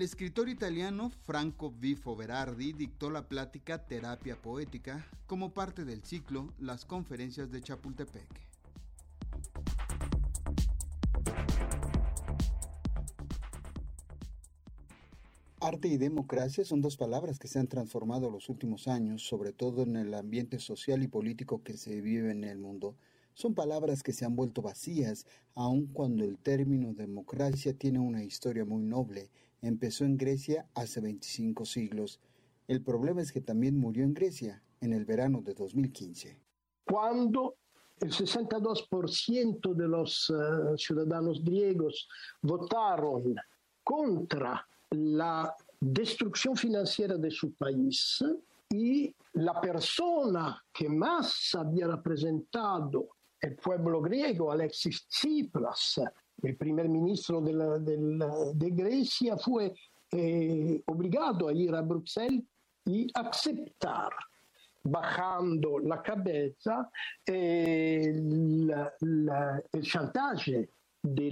[0.00, 6.54] El escritor italiano Franco Vifo Berardi dictó la plática Terapia Poética como parte del ciclo
[6.58, 8.26] Las Conferencias de Chapultepec.
[15.60, 19.82] Arte y democracia son dos palabras que se han transformado los últimos años, sobre todo
[19.82, 22.96] en el ambiente social y político que se vive en el mundo.
[23.40, 28.66] Son palabras que se han vuelto vacías, aun cuando el término democracia tiene una historia
[28.66, 29.30] muy noble.
[29.62, 32.20] Empezó en Grecia hace 25 siglos.
[32.68, 36.38] El problema es que también murió en Grecia en el verano de 2015.
[36.84, 37.54] Cuando
[38.00, 42.10] el 62% de los uh, ciudadanos griegos
[42.42, 43.36] votaron
[43.82, 48.22] contra la destrucción financiera de su país
[48.68, 53.08] y la persona que más había representado
[53.40, 56.00] el pueblo griego, Alexis Tsipras,
[56.42, 57.78] el primer ministro de, la,
[58.54, 59.72] de, Grecia, fue
[60.10, 62.42] eh, obligado a ir a Bruxelles
[62.84, 64.10] y aceptar
[64.82, 66.90] bajando la cabeza
[67.26, 70.70] eh, la, la, el chantaje
[71.02, 71.30] de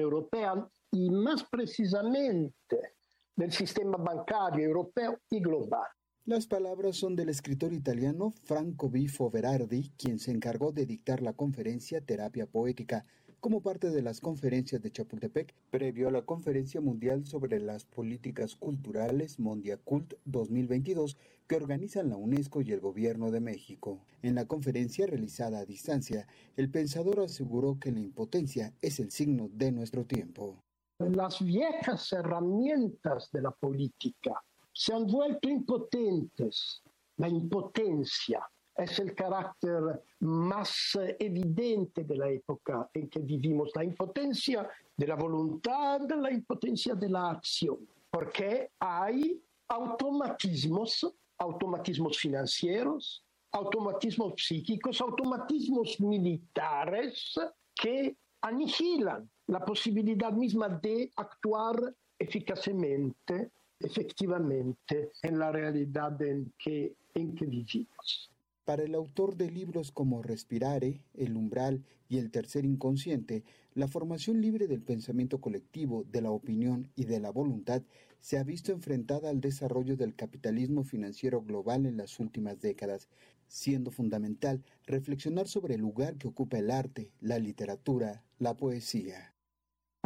[0.00, 0.54] Europea
[0.92, 2.94] y más precisamente
[3.34, 5.88] del sistema bancario europeo y global.
[6.26, 11.34] Las palabras son del escritor italiano Franco Bifo Berardi, quien se encargó de dictar la
[11.34, 13.06] conferencia Terapia Poética
[13.38, 18.56] como parte de las conferencias de Chapultepec, previo a la Conferencia Mundial sobre las Políticas
[18.56, 24.00] Culturales Mondiacult 2022 que organizan la UNESCO y el Gobierno de México.
[24.22, 29.48] En la conferencia realizada a distancia, el pensador aseguró que la impotencia es el signo
[29.52, 30.60] de nuestro tiempo.
[30.98, 34.42] Las viejas herramientas de la política
[34.76, 36.82] se han vuelto impotentes.
[37.16, 38.46] La impotencia
[38.76, 45.14] es el carácter más evidente de la época en que vivimos, la impotencia de la
[45.14, 57.34] voluntad, la impotencia de la acción, porque hay automatismos, automatismos financieros, automatismos psíquicos, automatismos militares
[57.74, 68.30] que aniquilan la posibilidad misma de actuar eficazmente efectivamente en la realidad en que, vivimos.
[68.64, 73.44] Para el autor de libros como Respirare, El umbral y El tercer inconsciente,
[73.74, 77.82] la formación libre del pensamiento colectivo, de la opinión y de la voluntad
[78.20, 83.08] se ha visto enfrentada al desarrollo del capitalismo financiero global en las últimas décadas,
[83.46, 89.35] siendo fundamental reflexionar sobre el lugar que ocupa el arte, la literatura, la poesía.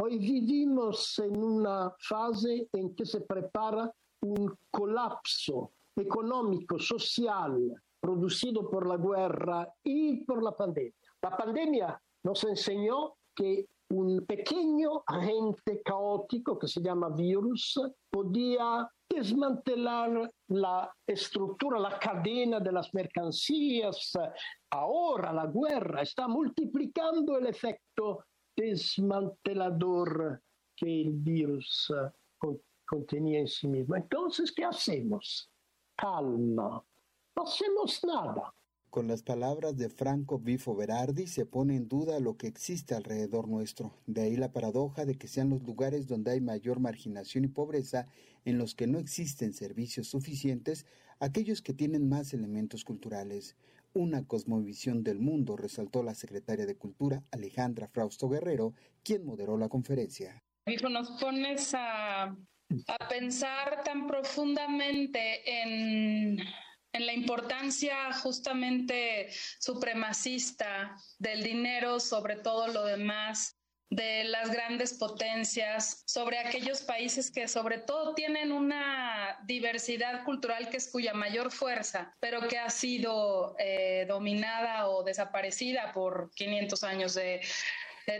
[0.03, 8.87] Hoy vivimos en una fase en que se prepara un colapso económico, social, producido por
[8.87, 10.95] la guerra y por la pandemia.
[11.21, 17.79] La pandemia nos enseñó que un pequeño agente caótico que se llama virus
[18.09, 24.13] podía desmantelar la estructura, la cadena de las mercancías.
[24.71, 28.25] Ahora la guerra está multiplicando el efecto
[28.55, 30.41] desmantelador
[30.75, 33.95] que el virus uh, contenía en sí mismo.
[33.95, 35.49] Entonces, ¿qué hacemos?
[35.95, 36.83] Calma.
[37.35, 38.53] No hacemos nada.
[38.91, 43.47] Con las palabras de Franco Bifo Berardi se pone en duda lo que existe alrededor
[43.47, 43.93] nuestro.
[44.05, 48.07] De ahí la paradoja de que sean los lugares donde hay mayor marginación y pobreza,
[48.43, 50.85] en los que no existen servicios suficientes,
[51.21, 53.55] aquellos que tienen más elementos culturales.
[53.93, 59.69] Una cosmovisión del mundo, resaltó la secretaria de Cultura Alejandra Frausto Guerrero, quien moderó la
[59.69, 60.41] conferencia.
[60.65, 66.37] Bifo, nos pones a, a pensar tan profundamente en
[66.93, 73.57] en la importancia justamente supremacista del dinero sobre todo lo demás,
[73.89, 80.77] de las grandes potencias, sobre aquellos países que sobre todo tienen una diversidad cultural que
[80.77, 87.13] es cuya mayor fuerza, pero que ha sido eh, dominada o desaparecida por 500 años
[87.13, 87.41] de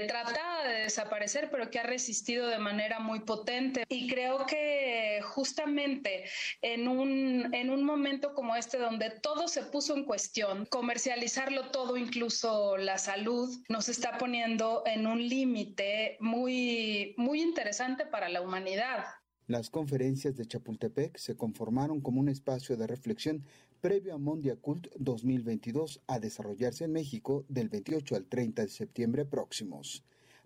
[0.08, 3.84] tratada de desaparecer, pero que ha resistido de manera muy potente.
[3.90, 6.26] Y creo que justamente
[6.62, 11.98] en un, en un momento como este, donde todo se puso en cuestión, comercializarlo todo,
[11.98, 19.06] incluso la salud, nos está poniendo en un límite muy, muy interesante para la humanidad.
[19.48, 23.44] Las conferencias de Chapultepec se conformaron como un espacio de reflexión
[23.82, 30.04] previo a Mondiacult 2022 a desarrollarse en México del 28 al 30 de septiembre próximos.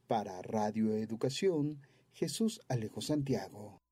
[0.08, 1.82] Para Radio Educación,
[2.14, 3.85] Jesús Alejo Santiago.